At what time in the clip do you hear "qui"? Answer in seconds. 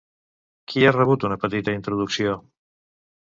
0.71-0.85